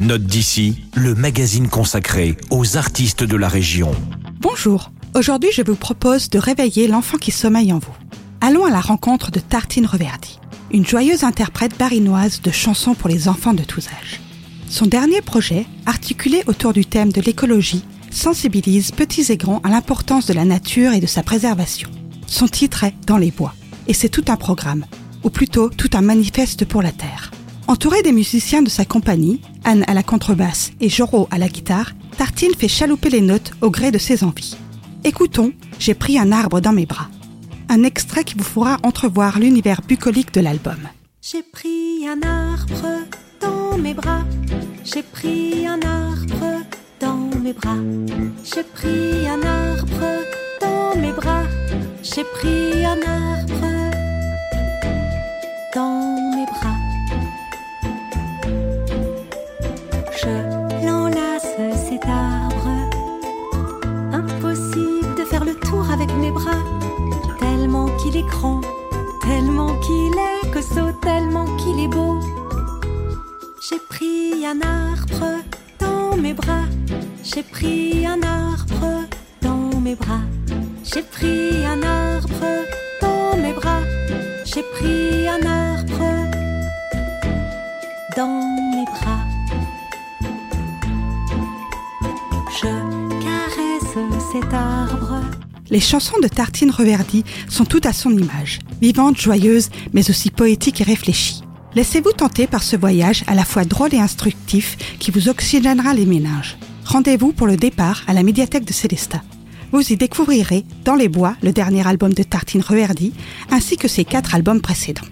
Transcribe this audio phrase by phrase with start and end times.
[0.00, 3.90] Note d'ici, le magazine consacré aux artistes de la région.
[4.38, 7.96] Bonjour, aujourd'hui je vous propose de réveiller l'enfant qui sommeille en vous.
[8.40, 10.38] Allons à la rencontre de Tartine Reverdy,
[10.70, 14.20] une joyeuse interprète barinoise de chansons pour les enfants de tous âges.
[14.68, 20.26] Son dernier projet, articulé autour du thème de l'écologie, sensibilise petits et grands à l'importance
[20.26, 21.90] de la nature et de sa préservation.
[22.28, 23.54] Son titre est Dans les bois,
[23.88, 24.84] et c'est tout un programme,
[25.24, 27.32] ou plutôt tout un manifeste pour la Terre.
[27.68, 31.92] Entouré des musiciens de sa compagnie, Anne à la contrebasse et Joro à la guitare,
[32.16, 34.56] Tartine fait chalouper les notes au gré de ses envies.
[35.04, 37.08] Écoutons J'ai pris un arbre dans mes bras.
[37.68, 40.78] Un extrait qui vous fera entrevoir l'univers bucolique de l'album.
[41.20, 43.04] J'ai pris un arbre
[43.38, 44.24] dans mes bras.
[44.82, 46.64] J'ai pris un arbre
[46.98, 47.76] dans mes bras.
[48.44, 50.06] J'ai pris un arbre
[50.62, 51.42] dans mes bras.
[52.02, 53.67] J'ai pris un arbre
[69.22, 72.18] Tellement qu'il est est costaud, tellement qu'il est beau.
[73.68, 75.42] J'ai pris un arbre
[75.78, 76.64] dans mes bras.
[77.22, 79.04] J'ai pris un arbre
[79.42, 80.22] dans mes bras.
[80.82, 82.46] J'ai pris un arbre
[83.02, 83.82] dans mes bras.
[84.44, 86.04] J'ai pris un arbre
[88.16, 88.42] dans
[88.74, 89.22] mes bras.
[92.60, 92.70] Je
[93.24, 93.98] caresse
[94.32, 95.20] cet arbre.
[95.70, 100.80] Les chansons de Tartine Reverdy sont toutes à son image, vivantes, joyeuses, mais aussi poétiques
[100.80, 101.42] et réfléchies.
[101.74, 106.06] Laissez-vous tenter par ce voyage à la fois drôle et instructif qui vous oxygénera les
[106.06, 106.56] méninges.
[106.86, 109.22] Rendez-vous pour le départ à la médiathèque de Célestat.
[109.70, 113.12] Vous y découvrirez Dans les bois, le dernier album de Tartine Reverdy,
[113.50, 115.02] ainsi que ses quatre albums précédents.